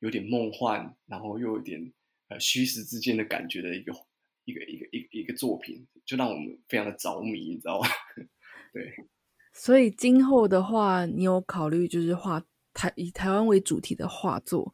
[0.00, 1.92] 有点梦幻，然后又有点
[2.26, 3.92] 呃虚实之间的感觉的一个
[4.46, 7.86] 一个一个一一个作品，就让我们非常的着迷，你知道吗？
[8.74, 8.82] 对，
[9.52, 12.42] 所以今后的话，你有考虑就是画？
[12.72, 14.72] 台以台湾为主题的画作，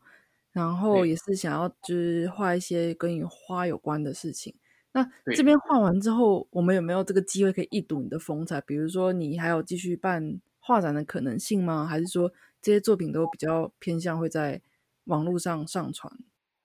[0.53, 4.55] 然后也是想要就是画一些跟与花有关的事情。
[4.93, 8.61] 那这边画完之后，我们有没有这个机会可以一睹你的风采？
[8.61, 11.87] 比如说，你还有继续办画展的可能性吗？
[11.87, 14.61] 还是说这些作品都比较偏向会在
[15.05, 16.13] 网络上上传？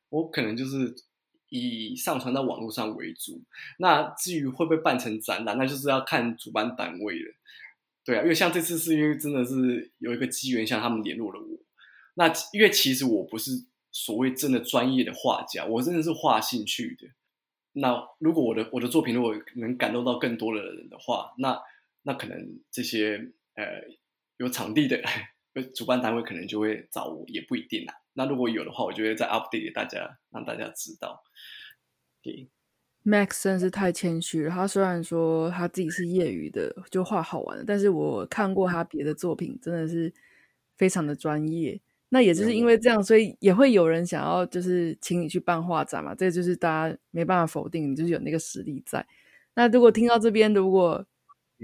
[0.09, 0.93] 我可能就是
[1.51, 3.43] 以上传到网络上为主。
[3.77, 7.35] 那至于会不会办成展览，那就是要看主办单位了。
[8.03, 11.59] 对啊，因为像这次是因为真的是有一个机缘，向他们联络了我。
[12.15, 13.51] 那因为其实我不是
[13.91, 17.07] 所谓真的专业的画家，我真的是画兴趣的。
[17.73, 21.61] 那如果我的我的作品如果能感动到更多的人的话，那
[22.01, 23.65] 那可能这些呃
[24.37, 25.01] 有场地的
[25.75, 28.00] 主办单位可能就会找我，也不一定啦。
[28.13, 31.23] 那如果有的话，我就会再 update 给大家，让大家知道。
[32.21, 32.49] 对。
[33.03, 34.51] Max 真是太谦虚了。
[34.51, 40.13] 他虽然说他自己是业余的，就画好玩的，但是我看过他别的作品，真的是
[40.77, 41.81] 非常的专业。
[42.09, 46.13] 那也就是因为这样，所以也会有人想要就是请你去办画展嘛。
[46.13, 49.03] 这就是大家没办法否定，你就是有那个实力在。
[49.55, 51.03] 那如果听到这边，如果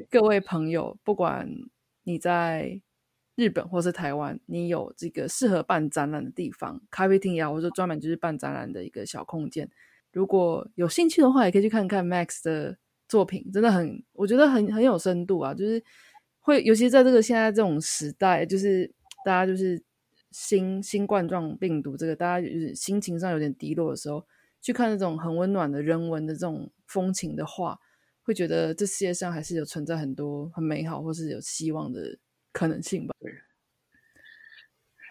[0.10, 1.48] 各位朋友，不管
[2.02, 2.82] 你在
[3.38, 9.70] 日本或是台湾，你有这个适合办展览的地方，咖啡厅也好，或者专门就是办展览的一个小空间。
[10.12, 12.76] 如果有兴趣的话，也可以去看看 Max 的
[13.08, 15.54] 作品，真的很，我觉得很很有深度啊。
[15.54, 15.84] 就是
[16.40, 18.92] 会，尤其在这个现在这种时代，就是
[19.24, 19.80] 大家就是
[20.32, 24.26] 新新冠状病毒这个，大家就是心情上有点低落的时候，
[24.64, 27.78] 去看那种很温暖的人文的这种风情的画，
[28.24, 32.18] 会觉得这世界上还是有存在很多很美好或是有希望的
[32.58, 33.14] 可能性吧。
[33.20, 33.32] 对。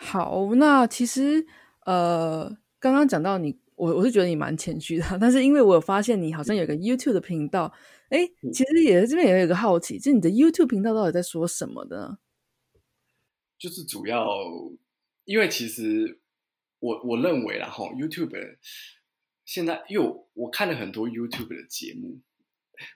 [0.00, 1.46] 好，那其实
[1.84, 3.58] 呃，刚刚讲到你。
[3.76, 7.70] 我我是觉得你蛮谦虚的，但是因为我有发现你好像有个 YouTube 的频道，
[8.08, 12.16] 哎，其实也这边也有一个好奇，就是你的 YouTube 频道到底在说什么的？
[13.58, 14.26] 就是主要，
[15.26, 16.22] 因为其实
[16.78, 18.56] 我我认为啦，哈，YouTube
[19.44, 22.22] 现在因为我看了很多 YouTube 的节目，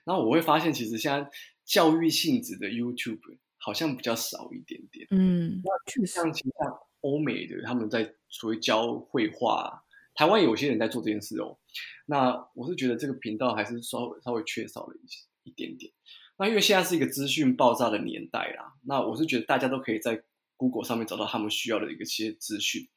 [0.03, 1.29] 然后我会发现，其实现在
[1.63, 3.19] 教育性质的 YouTube
[3.61, 5.07] 好像比较少一点点。
[5.11, 9.83] 嗯，那像其像欧美的他们在所谓教绘画。
[10.13, 11.57] 台湾有些人在做这件事哦，
[12.05, 15.89] 那我是觉得这个频道还是稍微稍微缺少了一一点点。
[16.37, 20.21] 那因为现在是一个资讯爆炸的年代啦，那我是觉得大家都可以在
[20.57, 22.89] Google 上面找到他们需要的一个些资讯。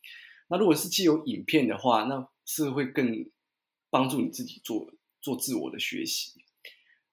[0.49, 3.31] 那如果是既有影片的话，那是会更
[3.91, 6.33] 帮助你自己做做自我的学习。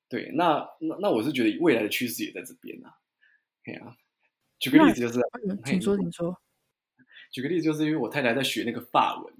[0.09, 2.89] 对，那那那我是觉得未来的趋势也在这边呐。
[3.63, 3.95] 对啊，
[4.59, 5.21] 举个例子就是，
[5.65, 6.41] 请说，请说。
[7.31, 9.33] 举个例子，就是因为我太太在学那个法文，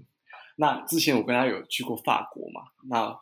[0.56, 3.20] 那之前我跟她有去过法国嘛，那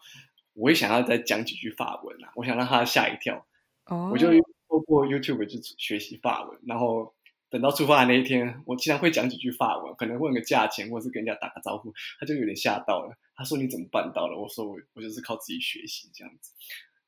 [0.54, 3.46] 我也想要再讲几句法文啊，我想让她吓一跳，
[3.86, 4.30] 哦，我就
[4.68, 7.16] 透过 YouTube 去学习法文，然后
[7.50, 13.18] 等到出发的那一天，我竟然会讲几句法文，可能问个价钱，或是跟人家打个招呼，他就有点吓到了。
[13.36, 16.54] 他说：“你怎么办到了？”我说：“我我就是靠自己学习这样子。”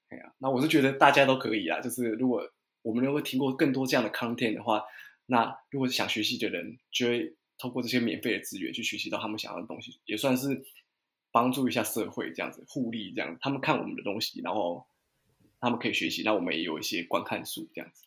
[0.09, 2.41] 哎呀，那我是觉得大家都可以啊，就是如果
[2.81, 4.81] 我们如果听过更多这样的 content 的话，
[5.27, 10.63] 那如果是想学习的人，就会透过这些免费的资源去学习到他们想要的东西，也算是
[11.31, 13.37] 帮助一下社会这样子互利这样。
[13.39, 14.85] 他们看我们的东西，然后
[15.59, 18.03] 他们可以学习，那我们也有一些观看数这样子。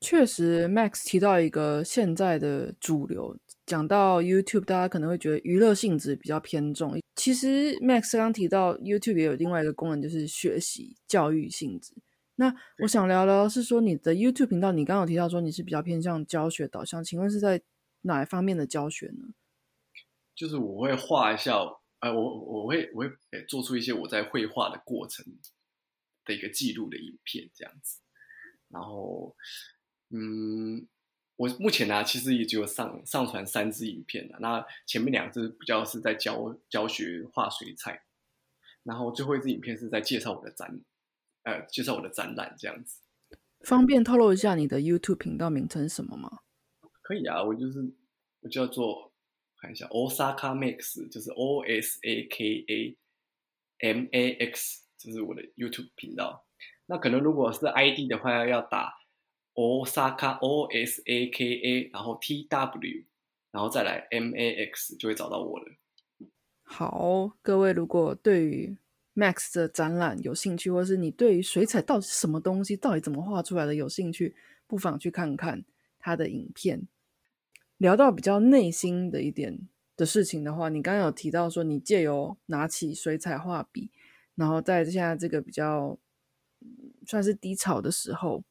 [0.00, 7.00] 确实，Max 提到一个现在的主流，讲到 YouTube，大家可能会觉得娱乐性质比较偏重。
[7.16, 11.94] 其实 Max 刚提到 YouTube 也有另外一个功能，就是学习教育性质。
[12.38, 17.62] 那我想聊聊是说你的 YouTube 频道，你刚刚有提到说你是比较偏向教学导向，请问是在
[18.02, 19.34] 哪一方面的教学呢？
[20.34, 21.54] 就是我会画一下，
[22.00, 23.10] 呃，我我会我会
[23.48, 25.24] 做出一些我在绘画的过程
[26.24, 28.00] 的一个记录的影片这样子，
[28.68, 29.36] 然后。
[30.10, 30.88] 嗯，
[31.36, 34.38] 我目前呢，其实也只有上上传三支影片了。
[34.40, 38.02] 那前面两支比较是在教教学画水彩，
[38.84, 40.80] 然后最后一支影片是在介绍我的展，
[41.44, 43.00] 呃，介绍我的展览这样子。
[43.60, 46.40] 方便透露一下你的 YouTube 频道名称是什么吗？
[47.02, 47.92] 可以啊，我就是
[48.40, 49.12] 我叫做
[49.60, 52.96] 看一下 Osaka Max，就是 O S A K A
[53.80, 56.46] M A X，这是我的 YouTube 频道。
[56.86, 58.94] 那可能如果是 ID 的话，要打。
[59.54, 63.04] Osaka O S A K A，然后 T W，
[63.50, 65.66] 然后再来 M A X，就会找到我了。
[66.62, 68.76] 好，各位如果对于
[69.18, 74.36] Max 的展览有兴趣，或是你对于水彩到底是什么东西，到底怎么画出来的有兴趣，
[74.68, 75.64] 不妨去看看
[75.98, 76.86] 他的影片。
[77.78, 79.58] 聊到比较内心的一点
[79.96, 83.90] 的事情的话，你刚刚有提到说，你借由拿起水彩画笔，
[84.36, 85.98] 然后在现在这个比较
[87.04, 88.44] 算是低潮的时候。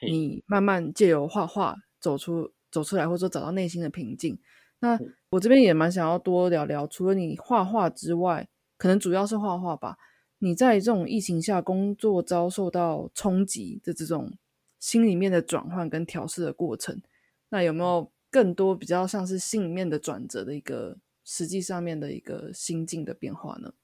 [0.00, 4.38] 你慢慢借由画画走出走出来，或者说找到内心的平静。
[4.78, 4.96] 那
[5.30, 9.98] 我这边也蛮想要多聊聊，除了你画画之外，可能主要是画画吧。
[10.38, 14.38] 你在这种疫情下工作遭受到冲击的这种
[14.78, 17.02] 心里面的转换跟调试的过程，
[17.48, 23.74] 那有没有更多比较像是心里面的转折的一个实际上面的一个心境的变化呢？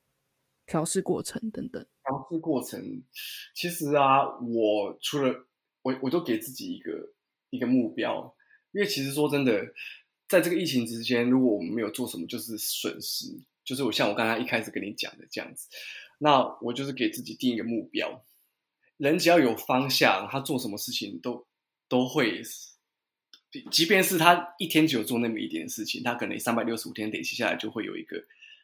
[0.64, 1.85] 调试过程等等。
[2.04, 3.02] 调试过程，
[3.54, 5.46] 其实啊，我除了
[5.83, 7.12] 我我都给自己一个
[7.50, 8.35] 一个目标，
[8.70, 9.61] 因为其实说真的，
[10.28, 13.42] 在这个疫情之间，如果我们没有做什么，就是损失。
[13.64, 15.68] 就是我像我刚才一开始跟你讲的这样子，
[16.18, 18.24] 那我就是给自己定一个目标。
[18.96, 21.46] 人只要有方向，他做什么事情都
[21.88, 22.42] 都会，
[23.70, 28.22] 即便是他一天只有做那么一点事情，他可能三百六十五天累积下来就会有一个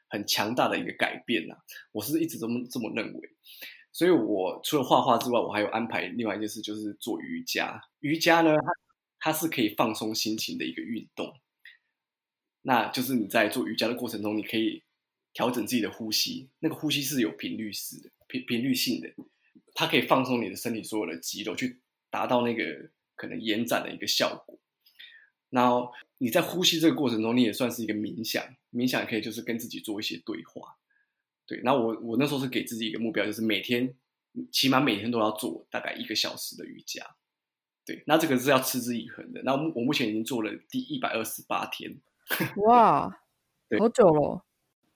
[0.09, 1.57] 很强大的一个改变呐。
[1.93, 3.21] 我是一直这么这么认为。
[3.93, 7.83] 所以，我除了画画之外，我还有安排另外一件事，就是做瑜伽。
[7.99, 8.55] 瑜伽呢，
[9.19, 11.35] 它它是可以放松心情的一个运动。
[12.63, 14.83] 那就是你在做瑜伽的过程中，你可以
[15.33, 19.09] 调整自己的呼吸，那个呼吸是有频率式的、频频率性的，
[19.75, 24.59] 它可以放松你的身体所有的肌肉，去达到那个可能延展的一个效果。
[25.51, 30.77] 然后你在呼吸这个过程中，你也算是一个冥想，冥想可以就是跟自己做一些对话。
[31.47, 33.93] 对，那我我那时候是给自己一个目标，就是每天
[34.53, 37.05] 起码每天都要做大概一个小时的瑜伽。
[37.85, 39.43] 对，那这个是要持之以恒的。
[39.43, 42.01] 那我目前已经做了第一百二十八天。
[42.66, 43.11] 哇，
[43.79, 44.45] 好久了。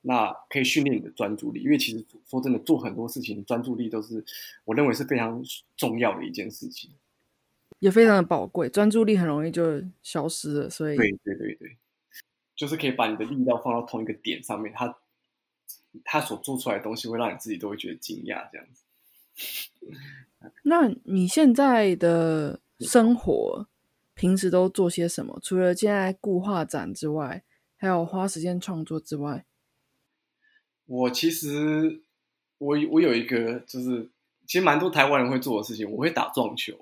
[0.07, 4.25] 那可以训练你的专注力，因为其实说真的，做很多事情专注力都是
[4.65, 5.43] 我认为是非常
[5.77, 6.91] 重要的一件事情，
[7.81, 8.69] 也非常的宝贵。
[8.69, 11.77] 专注力很容易就消失了，所以对对对对，
[12.55, 14.97] 就是可以把你的力量放到同一个点上面，它。
[16.05, 18.83] 他所做出来的东西会让你自己都会觉得惊讶，这样子。
[20.65, 23.69] 那你现在的生活
[24.13, 25.39] 平时都做些什么？
[25.41, 27.45] 除了现在固画展之外，
[27.77, 29.45] 还有花时间创作之外，
[30.87, 32.03] 我其实
[32.59, 34.11] 我我有一个就是
[34.47, 36.75] 其实蛮多台湾人会做的事情，我会打撞球。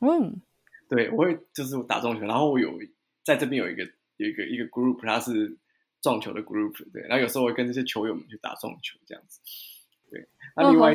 [0.00, 0.40] 嗯，
[0.88, 2.78] 对，我会就是打撞球，然后我有
[3.24, 3.84] 在这边有一个
[4.16, 5.56] 有一个一个 group，它是。
[6.02, 9.40] 撞球的 group 对，然后有时候会跟这些球友们去打撞球这样子，
[10.08, 10.28] 对。
[10.54, 10.92] 那另外，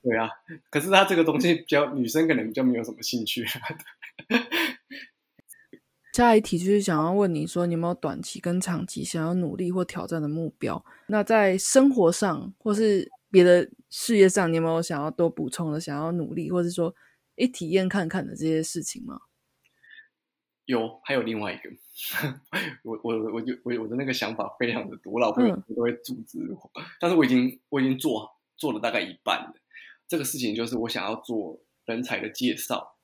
[0.00, 0.30] 对啊，
[0.70, 3.44] 可是他这个东西比较女生可能比较没有什么兴趣。
[6.12, 10.84] 下一题就是想要问你说，你有没有短期跟长期想要努力或挑战的目标？
[11.06, 16.94] 那在生活上或是别的事业上，你有没有想要多补充的、想要努力，或者说
[17.36, 19.22] 一体验看看的这些事情吗？
[20.66, 21.70] 有，还有另外一个，
[22.84, 25.42] 我我我就我我的那个想法非常的多，我老婆
[25.74, 26.70] 都会阻止我，
[27.00, 29.54] 但是我已经我已经做做了大概一半了。
[30.06, 32.96] 这个事情就是我想要做人才的介绍，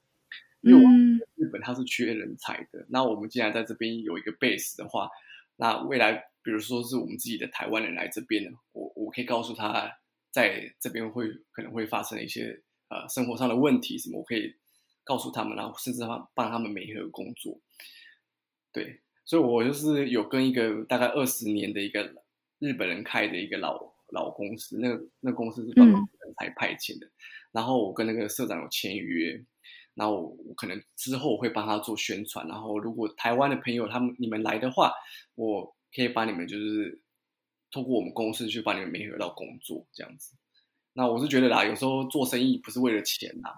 [0.60, 2.86] 因为日本它是缺人才的。
[2.88, 5.08] 那我们既然在这边有一个 base 的话，
[5.56, 9.98] 那未来比如说是我们自己的台湾人来这边，我我可以告诉他，
[10.30, 14.54] 在这边会可能会发生一些呃生活上的问题什么，我可以。
[15.04, 17.58] 告诉他们，然后甚至帮帮他们每一个工作，
[18.74, 22.14] 对，所以我就是有跟一个大概二十年的一个
[22.58, 25.96] 日本人开的一个老老公司，那个那公司是帮人
[26.36, 27.08] 才派遣的，
[27.52, 29.42] 然后我跟那个社长有签约，
[29.98, 34.92] 然后我可能之后会帮他做宣传，然后如果台湾的朋友他们你们来的话，
[35.34, 37.02] 我可以帮你们就是
[37.70, 40.36] 通过我们公司去帮你们媒合到工作这样子。
[40.94, 43.50] 那我是觉得啦，有时候做生意不是为了钱呐。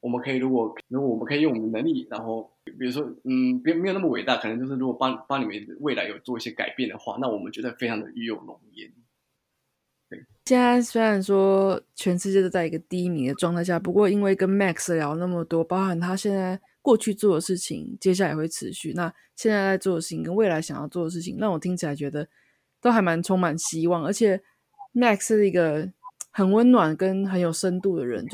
[0.00, 8.92] 我们可以，如果如果我们可以用我们的能力，然后比如说，嗯，别没有那么伟大，可能就是如果帮帮你们未来有做一些改变的话，那我们觉得非常的与有荣焉。
[10.46, 18.92] 现在虽然说全世界都在一个低迷的状态下，不过因为跟 Max 聊那么多，包含他现在过去做的事情，接下来也会持续。
[18.94, 22.28] 那现在在做的事情跟未来想要做的事情，让我听起来觉得
[22.80, 24.04] 都还蛮充满希望。
[24.04, 24.42] 而且
[24.92, 25.90] Max 是一个
[26.30, 28.26] 很温暖跟很有深度的人。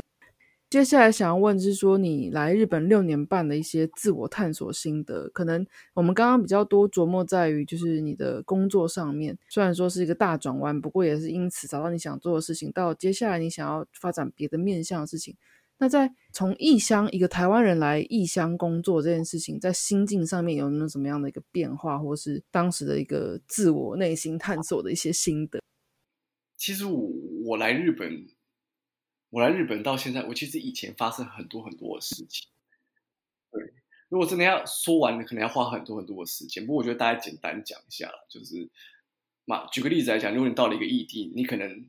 [0.70, 12.70] 接下来想要问是说，你来日本六年半的一些自我探索心得，可能我们刚刚比较多琢磨在于就是你的工作上面，虽然说是一个大转弯，不过也是因此找到你想做的事情。
[12.70, 15.36] 到接下来你想要发展别的面向的事情，
[15.78, 25.60] 那在从异乡一个台湾人来异乡工作这件事情，在心境上面有没有什么样的一个变化，或是当时的一个自我内心探索的一些心得？
[26.56, 27.10] 其实我
[27.46, 28.24] 我来日本。
[29.30, 32.48] 我来日本到现在，我其实以前发生很多很多的事情。
[33.52, 33.72] 对，
[34.08, 36.66] 如果真的要说完，可能要花很多很多的时间。
[36.66, 38.68] 不过我觉得大家简单讲一下就是，
[39.44, 41.88] 嘛，举个例子来讲，如果你到了一个异地，你可能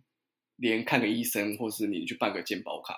[0.55, 2.95] 连看个医生，或是你去办个健保卡，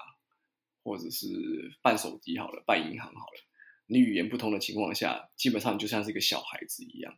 [0.83, 3.39] 或者是办手机好了，办银行好了，
[3.87, 7.15] 你语言不通的情况下，基本上就像是一个小孩子一样。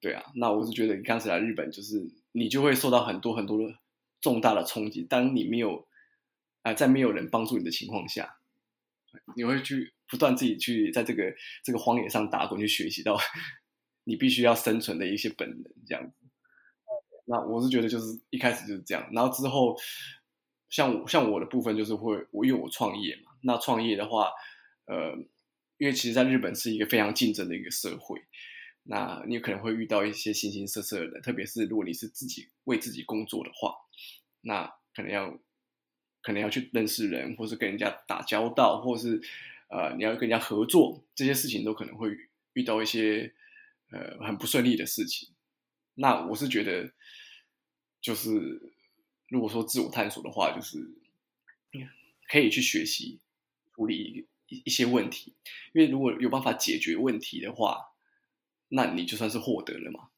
[0.00, 3.74] 对啊，那我是觉得你刚才来日本，就是你就会受到很多很多的
[4.22, 5.02] 重大的冲击。
[5.02, 5.86] 当你没有
[6.62, 8.36] 啊，在没有人帮助你的情况下，
[9.34, 13.18] 你会去不断自己去在这个这个荒野上打滚，去学习到
[14.04, 16.12] 你必须要生存的一些本能，这样子。
[17.24, 19.74] 那我是觉得就是一开始就是这样，然后之后
[20.68, 24.30] 像我像我的部分就是会，我因为我创业嘛，那创业的话，
[24.84, 25.16] 呃，
[25.78, 28.20] 因为其实在日本是一个非常竞争的一个社会，
[28.82, 33.74] 那你可能会遇到一些形形色色的人，特别是如果你是自己为自己工作的话，
[34.42, 35.40] 那可能要。
[36.22, 39.20] 可能要去认识人，或是跟人家打交道，或是
[39.68, 42.10] 呃，你要跟人家合作，这些事情都可能会
[42.54, 43.32] 遇到一些
[43.90, 45.28] 呃很不顺利的事情。
[45.94, 46.92] 那我是觉得，
[48.00, 48.72] 就是
[49.28, 50.78] 如果说自我探索的话，就是
[52.28, 53.20] 可以去学习
[53.74, 55.34] 处理一一些问题，
[55.72, 57.92] 因为如果有办法解决问题的话，
[58.68, 60.10] 那你就算是获得了嘛。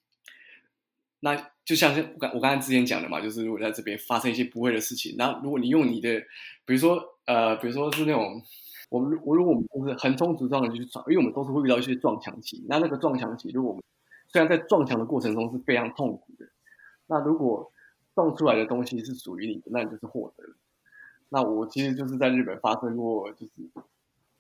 [1.25, 6.19] 那就像我刚我刚才之前讲的嘛，就是如果在这边发生一些不会的事情，那如果你用你的，
[6.65, 8.43] 比如说呃，比如说是那种，
[8.91, 13.85] 我们我如果我们就是横冲直撞的就去闯，因为我们都是会遇到一些撞墙期，那那个撞墙期，如果我们
[14.27, 16.45] 虽然在撞墙的过程中是非常痛苦的，
[17.07, 17.73] 那如果
[18.17, 20.57] 撞出来的东西是属于你的，那你就是获得了。
[21.29, 23.53] 那我其实就是在日本发生过，就是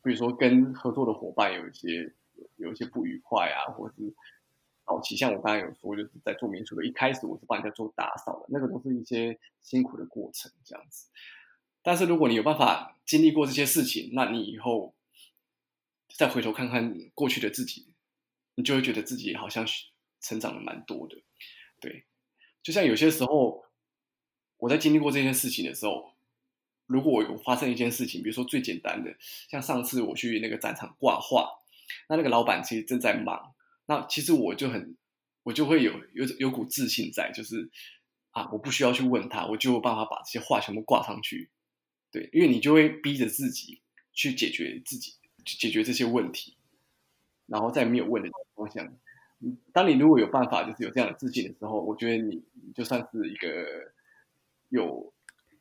[0.02, 2.12] 比如说跟合作的伙伴有一些
[2.56, 4.12] 有一些不愉快啊，或是。
[4.84, 11.08] 早期像我刚才有说，就是在做民宿的，一开始我是帮人家做打扫的，那个都是一些辛苦的过程这样子。
[11.82, 14.94] 但是如果你有办法经历过这些事情，那你以后
[16.14, 17.94] 再回头看看过去的自己，
[18.56, 19.64] 你就会觉得自己好像
[20.20, 21.16] 成长了蛮多的。
[21.80, 22.04] 对，
[22.62, 23.64] 就像有些时候
[24.58, 26.12] 我在经历过这件事情的时候，
[26.86, 29.14] 如果我有发生一件事情，比如说最简单的，
[29.48, 31.48] 像上次我去那个展场挂画，
[32.08, 33.54] 那那个老板其实正在忙。
[33.86, 34.96] 那其实我就很，
[35.42, 37.70] 我就会有有有股自信在，就是
[38.30, 41.50] 啊，我不需要去问他，我就有办法把这些话全部挂上去，
[42.10, 45.14] 对，因为你就会逼着自己去解决自己，
[45.44, 46.56] 解决这些问题，
[47.46, 48.90] 然后在没有问的情况下，
[49.72, 52.42] 当你如果有办法，就是有这样的自信的时候，我觉得你
[52.74, 53.92] 就算是一个
[54.68, 55.12] 有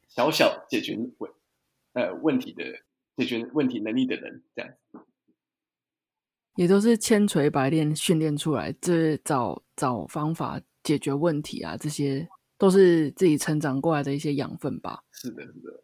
[0.08, 1.32] 小小解决问
[1.94, 2.82] 呃问题的
[3.18, 4.74] 解决问题能力的人，这样。
[6.56, 12.28] 也都是千锤百炼训练出来，这找找方法解决问题啊，这些
[12.58, 15.04] 都是自己成长过来的一些养分吧。
[15.12, 15.84] 是的，是的。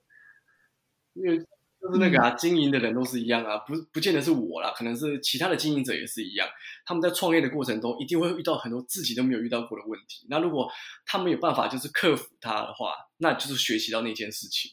[1.13, 1.37] 因为
[1.79, 6.47] 就就是那个啊，经营的人都是一样啊，不不见得是我啦，可能是其他的经营者也是一样。
[6.85, 10.27] 他们在创业的过程中，一定会遇到很多自己都没有遇到过的问题。
[10.29, 10.69] 那如果
[11.05, 14.71] 他们有办法就是克服它的话，那就是学习到那件事情。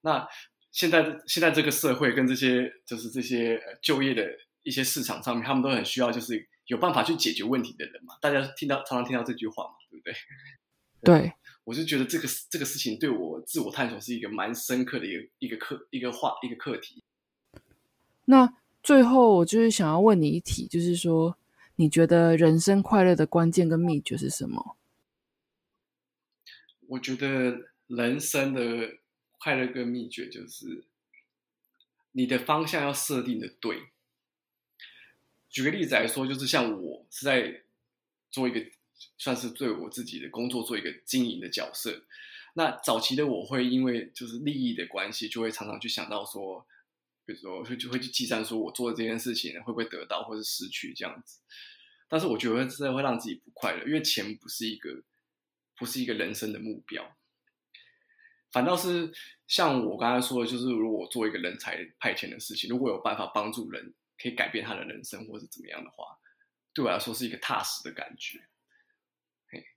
[0.00, 0.26] 那
[0.72, 4.24] 现在现在这个社会跟这些就是这些就业的
[4.62, 8.14] 一些市场上面，他们都很需要就是有办法去解决问题的人嘛。
[8.20, 10.14] 大家听到常常听到这句话嘛，对不对？
[11.02, 11.32] 对。
[11.64, 17.04] 我就觉得这个这个事情对我自我探索是一个蛮深刻的一个一个课一个话一个课题。
[18.24, 21.36] 那最后我就是想要问你一题，就是说
[21.76, 24.76] 你觉得人生快乐的关键跟秘诀是什么？
[26.88, 28.98] 我觉得人生的
[29.38, 30.86] 快乐跟秘诀就是
[32.12, 33.90] 你的方向要设定的对。
[35.50, 37.62] 举个例子来说，就是像我是在
[38.30, 38.64] 做一个。
[39.16, 42.04] 算是对我自己的工作做一个经营的角色。
[42.52, 46.66] 那早期的我会因为就是利益的关系，就会常常去想到说，
[47.24, 51.40] 比如说会就会去计算说我做的这件事情会不会得到或是失去这样子。
[52.10, 55.02] 但是我觉得这会让自己不快乐，因为钱不是一个
[55.78, 57.16] 不是一个人生的目标。
[58.52, 59.10] 反倒是
[59.46, 66.18] 像我刚才说的，就是如果做一个人才派遣的事情，如果有办法帮助人可以改变他的人生或是怎么样的话，
[66.74, 68.40] 对我来说是一个踏实的感觉。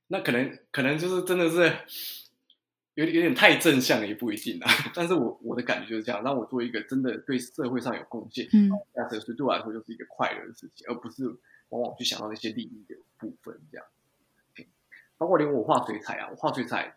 [0.07, 1.57] 那可能可能就是真的是
[2.93, 4.69] 有点有点太正向了，也不一定啊。
[4.93, 11.25] 但是我我的感觉就是这样，让我做一个真的对社会上有贡献，嗯，那这是对我来说就是一个快乐的事情，而不是
[11.69, 13.87] 往往去想到那些利益的部分这样。
[15.17, 16.95] 包括连我画水彩啊，我画水彩，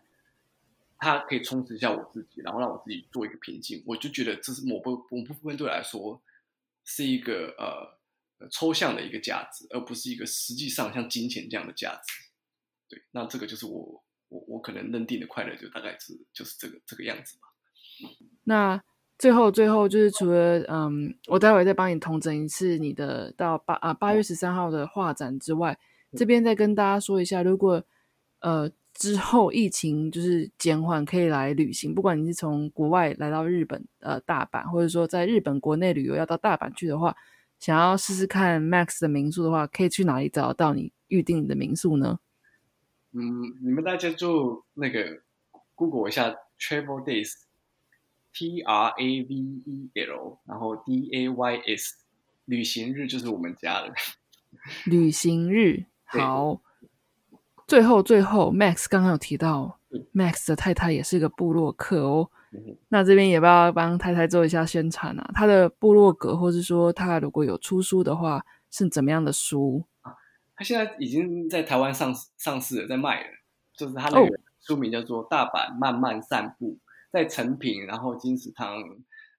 [0.99, 6.21] 它可以充实一下我自己，然后让我自己做一个平静，我就觉得这是某部某部分对我来说
[6.87, 12.13] 是一个呃抽象的一个价值，而不是一个实际上像金钱这样的价值。
[12.89, 17.47] 对，那这个就是我我我可能认定的快乐，就大概是就是这个这个样子吧。
[18.45, 18.81] 那
[19.19, 25.77] 最后最后就是除了嗯，我待会再帮你统整一次你的到八啊八月十三号的画展之外，
[26.15, 27.83] 这边再跟大家说一下，如果
[28.39, 37.15] 呃之后疫情就是减缓，可以来旅行，不管你是从国外来到日本呃大阪，或者说在日本国内旅游要到大阪去的话，
[37.59, 42.19] 想要试试看 Max 的民宿的话，可以去哪里找到你预定你的民宿呢？
[43.11, 45.21] 嗯，你们大家就那个
[45.75, 51.97] Google 一下 Travel Days，T R A V E L，然后 D A Y S，
[52.45, 53.93] 旅行日就是我们家的。
[54.89, 56.63] 旅行日好。
[57.67, 59.79] 最后最后，Max 刚刚有提到
[60.13, 62.31] ，Max 的太太也是一个部落客哦。
[62.87, 65.29] 那这边也不要帮太太做一下宣传啊？
[65.33, 68.41] 他的部落格，或是说他如果有出书的话，
[68.71, 69.83] 是怎么样的书？
[70.55, 73.27] 他现在已经在台湾上市上市了，在卖了。
[73.75, 76.71] 就是他那个书名叫做《大阪慢慢散步》，
[77.11, 78.77] 在成品，然后金石堂，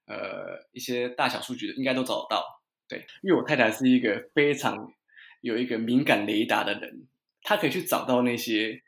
[0.05, 2.43] 呃，一些大小数据的应该都找得到。
[2.87, 4.93] 对，因为我太太是一个非常
[5.41, 7.07] 有一个敏感雷达的人，
[7.43, 8.81] 她可以去找到那些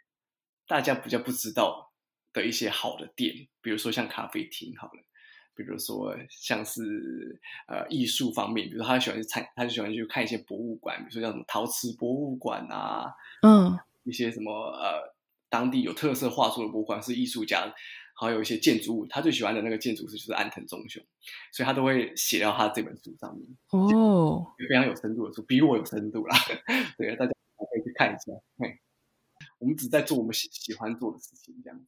[0.68, 1.92] 大家比较不知道
[2.34, 5.04] 的一些好的店，比如说像咖啡厅，好了。
[5.54, 15.14] 比如说，像是呃艺术方面，比如他喜欢去参，他就喜欢去看一些博物馆，比如说像什么陶瓷博物馆啊，嗯，一些什么呃
[15.50, 17.72] 当地有特色画作的博物馆，是艺术家，
[18.16, 21.04] 还有一些建筑物，他最喜欢的那个建筑师就是安藤忠雄，
[21.52, 23.46] 所以他都会写到他这本书上面。
[23.72, 26.36] 哦，非常有深度的书，比我有深度啦。
[26.98, 27.32] 对，大家
[27.92, 28.32] 去看一下。
[28.58, 28.80] 嘿，
[29.60, 31.86] 我们只在做我们喜喜欢做的事情，这样子。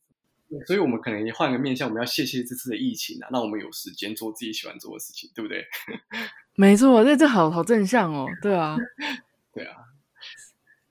[0.68, 5.66] 所以，我们可能也换个面向，我们要谢谢这次的疫情啊，让我们有时间做自己喜欢做的事情，对不对？
[6.56, 8.78] 没错，这这好好正向哦，对啊，
[9.51, 9.78] 对啊。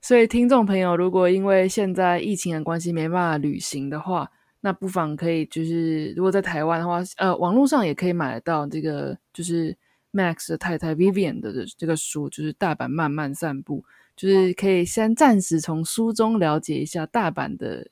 [0.00, 4.28] 所以，听众朋友，如果因为现在疫情的关系没办法旅行的话，
[4.62, 9.76] 那不妨可以就是，如果在台湾的话，呃，网络上也可以买得到这个，就是
[10.12, 13.82] Max 的太太 Vivian 的这个书，就是《大阪慢慢散步》，
[14.16, 17.88] 就是可以先暂时从书中了解一下大阪的。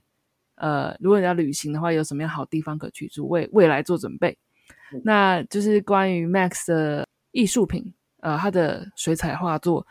[0.57, 4.37] 呃，如果你要旅行的话，有什么样好地方可去住，为未来做准备？
[5.05, 9.87] 那就是关于 Max 的艺术品，呃，他的水彩画作，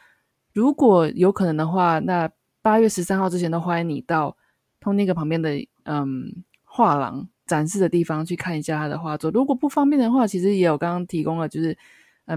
[0.54, 2.30] 如果有可能的话，那
[2.62, 4.38] 八月十三号之前都欢迎你到
[4.80, 5.56] 通那个旁边的
[5.86, 9.32] 嗯画廊展示的地方去看一下他的画作。
[9.32, 11.76] 如果不方便的话，其实也有刚刚提供了，就是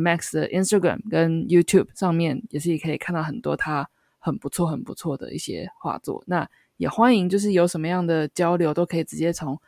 [0.00, 3.88] Max 的 Instagram 跟 YouTube 上面也是可以看到很多他
[4.18, 6.22] 很不错、很不错的一些画作。
[6.26, 9.60] 那也欢迎，就是有什么样的交流，都可以直接从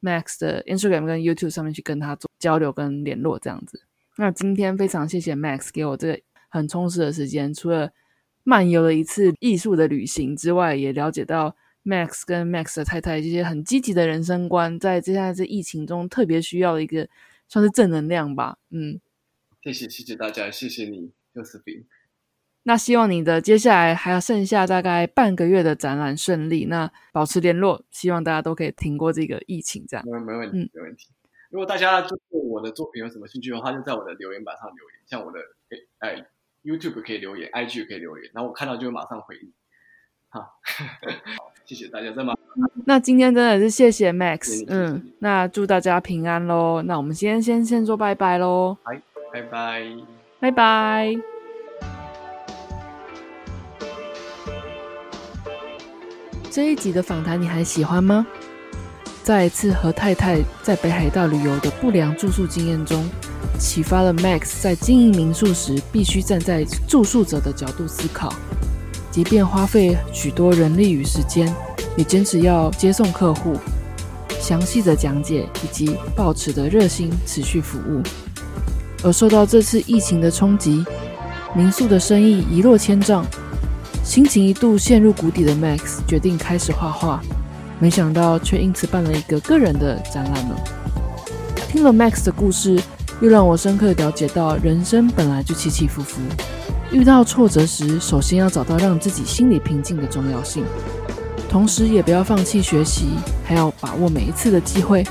[0.00, 3.82] Max 的 Instagram 跟 YouTube 上面去跟他做交流跟联络，这样子。
[4.16, 7.90] 那今天非常谢谢 Max 给我这个很充实的时间，除了
[8.44, 17.08] 漫游了一次艺术的旅行之外，也了解到 Max 跟 Max 的太太这些很积极的人生观，在接下来这疫情中特别需要的一个
[17.48, 18.58] 算是正能量吧。
[18.70, 19.00] 嗯，
[19.64, 21.86] 谢谢谢谢大家，谢谢你，尤斯宾。
[22.64, 30.04] 那希望你的接下来还要剩下大概半个月的展览顺利，那保持联络，希望大家都可以挺过这个疫情，这样。
[30.06, 31.08] 没没问题，没问题。
[31.48, 35.38] 如果大家对我的作品有什么兴趣的话，就在我的留言板上留言，像我的
[36.00, 36.26] 哎
[36.62, 39.50] YouTube 可以留言，IG 可以留言，然后我看到就会马上回应。
[40.28, 40.60] 好，
[41.64, 42.34] 谢谢大家，再吗？
[42.84, 46.82] 那今天真的是谢谢 Max，嗯，那祝大家平安喽。
[46.82, 49.00] 那我们先先先说拜拜喽，拜
[49.34, 49.82] 拜拜
[50.38, 51.12] 拜拜。
[56.48, 58.24] 这一集的访谈你还喜欢吗？
[59.24, 63.04] 在一次和太太在北海道旅游的不良住宿经验中，
[63.58, 68.32] 启发了 Max 在经营民宿时必须站在住宿者的角度思考，
[69.10, 71.52] 即便花费许多人力与时间，
[71.96, 73.56] 也坚持要接送客户，
[74.38, 78.00] 详细的讲解以及抱持的热心持续服务。
[79.04, 80.84] 而受到这次疫情的冲击，
[81.54, 83.24] 民宿的生意一落千丈。
[84.02, 87.20] 心情一度陷入谷底的 Max 决定开始画画，
[87.78, 90.56] 没想到却因此办了一个个人的展览了。
[91.68, 92.80] 听了 Max 的故事，
[93.20, 96.20] 又让我深刻了解到人生本来就起起伏伏，
[96.90, 100.64] 遇到挫折时，首先要找到让自己心里平静的重要性，
[101.48, 103.06] 同时也不要放弃学习，
[103.44, 105.02] 还要把握每一次的机会，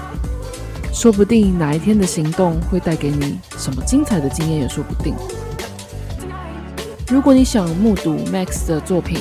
[0.93, 5.13] 说不定哪一天的行动会带给你什么精彩的经验也说不定。
[7.09, 9.17] 如果你想目睹 Max 的作品，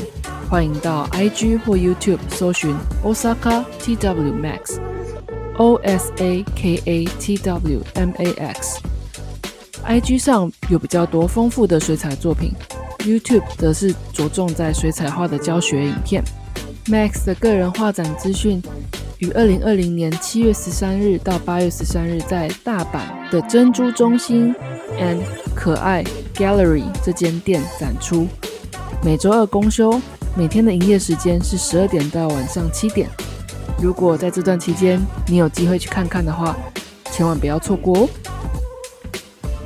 [0.48, 8.10] 欢迎到 IG 或 YouTube 搜寻 Osaka TW Max，O S A K A T W M
[8.18, 8.78] A X。
[9.86, 12.52] IG 上有比较多丰富的水彩作品
[12.98, 16.22] ，YouTube 则是着重在水彩画的教学影片。
[16.86, 18.62] Max 的个人画展资讯
[19.22, 24.52] 于二零二零年七月十三日到八月十三日在大阪的珍珠中心
[24.98, 25.20] and
[25.54, 26.04] 可爱。
[26.34, 28.26] Gallery 这间店展出，
[29.04, 30.00] 每周二公休，
[30.34, 33.08] 每天的营业时间是十二点到晚上七点。
[33.80, 36.56] 如果在这段期间你有机会去看看的话，
[37.12, 38.08] 千万不要错过哦。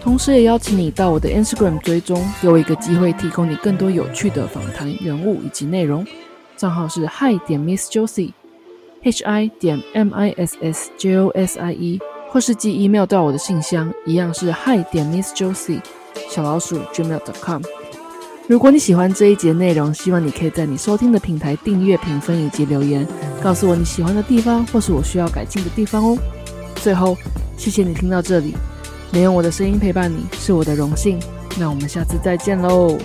[0.02, 6.06] 同时也邀请你到我的 Instagram 追踪，给我一个机会提供你更多有趣的访谈人物以及内容。
[6.58, 8.32] 账号是 Hi 点 Miss Josie
[9.06, 9.48] Hi.
[9.60, 10.56] 点 Miss
[10.98, 15.80] Josie，或是寄 email 到我的信箱，一样是 Hi 点 Miss Josie。
[16.28, 17.62] 小老鼠 gmail.com。
[18.48, 23.06] 如果你喜欢这一节内容，希望你可以在你收听的平台订阅、评分以及留言，
[23.40, 26.18] 告诉我你喜欢的地方或是我需要改进的地方哦。
[26.82, 27.16] 最后，
[27.56, 28.56] 谢谢你听到这里，
[29.12, 31.20] 能用我的声音陪伴你是我的荣幸。
[31.56, 32.98] 那我们下次再见喽。